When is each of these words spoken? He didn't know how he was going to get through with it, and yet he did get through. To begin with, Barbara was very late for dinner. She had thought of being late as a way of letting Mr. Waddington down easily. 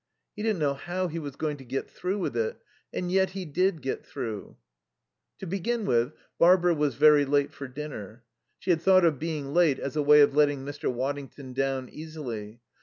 He 0.35 0.41
didn't 0.41 0.57
know 0.57 0.73
how 0.73 1.09
he 1.09 1.19
was 1.19 1.35
going 1.35 1.57
to 1.57 1.63
get 1.63 1.87
through 1.87 2.17
with 2.17 2.35
it, 2.35 2.59
and 2.91 3.11
yet 3.11 3.29
he 3.29 3.45
did 3.45 3.83
get 3.83 4.03
through. 4.03 4.57
To 5.37 5.45
begin 5.45 5.85
with, 5.85 6.13
Barbara 6.39 6.73
was 6.73 6.95
very 6.95 7.23
late 7.23 7.53
for 7.53 7.67
dinner. 7.67 8.23
She 8.57 8.71
had 8.71 8.81
thought 8.81 9.05
of 9.05 9.19
being 9.19 9.53
late 9.53 9.77
as 9.77 9.95
a 9.95 10.01
way 10.01 10.21
of 10.21 10.35
letting 10.35 10.65
Mr. 10.65 10.91
Waddington 10.91 11.53
down 11.53 11.87
easily. 11.87 12.61